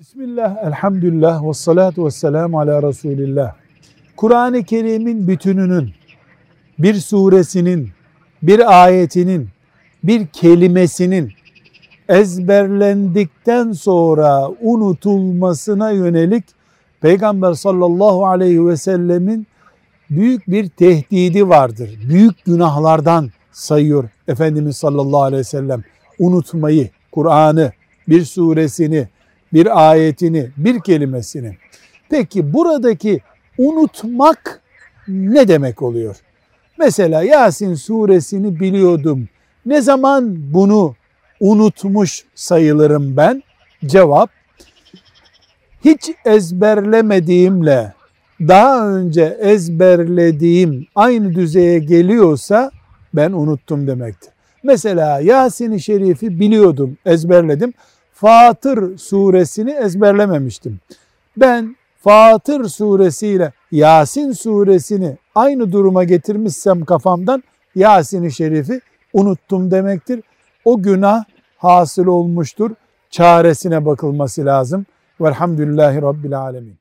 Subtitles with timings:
[0.00, 3.54] Bismillah, elhamdülillah, ve salatu ve selamu ala Resulillah.
[4.16, 5.90] Kur'an-ı Kerim'in bütününün,
[6.78, 7.88] bir suresinin,
[8.42, 9.48] bir ayetinin,
[10.04, 11.32] bir kelimesinin
[12.08, 16.44] ezberlendikten sonra unutulmasına yönelik
[17.00, 19.46] Peygamber sallallahu aleyhi ve sellemin
[20.10, 21.90] büyük bir tehdidi vardır.
[22.08, 25.84] Büyük günahlardan sayıyor Efendimiz sallallahu aleyhi ve sellem.
[26.18, 27.72] Unutmayı, Kur'an'ı,
[28.08, 29.08] bir suresini,
[29.52, 31.56] bir ayetini, bir kelimesini.
[32.10, 33.20] Peki buradaki
[33.58, 34.60] unutmak
[35.08, 36.16] ne demek oluyor?
[36.78, 39.28] Mesela Yasin suresini biliyordum.
[39.66, 40.94] Ne zaman bunu
[41.40, 43.42] unutmuş sayılırım ben?
[43.86, 44.30] Cevap,
[45.84, 47.92] hiç ezberlemediğimle
[48.40, 52.70] daha önce ezberlediğim aynı düzeye geliyorsa
[53.14, 54.30] ben unuttum demektir.
[54.62, 57.74] Mesela Yasin-i Şerif'i biliyordum, ezberledim.
[58.20, 60.80] Fatır suresini ezberlememiştim.
[61.36, 67.42] Ben Fatır suresiyle Yasin suresini aynı duruma getirmişsem kafamdan
[67.74, 68.80] Yasin-i Şerif'i
[69.12, 70.20] unuttum demektir.
[70.64, 71.24] O günah
[71.56, 72.70] hasıl olmuştur.
[73.10, 74.86] Çaresine bakılması lazım.
[75.20, 76.79] Velhamdülillahi Rabbil Alemin.